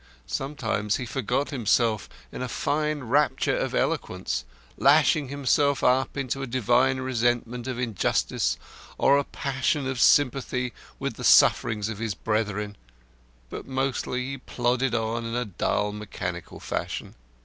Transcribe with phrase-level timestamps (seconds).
[0.25, 6.47] Sometimes he forgot himself in a fine rapture of eloquence lashing himself up into a
[6.47, 8.57] divine resentment of injustice
[8.97, 12.77] or a passion of sympathy with the sufferings of his brethren
[13.51, 17.13] but mostly he plodded on in dull, mechanical fashion.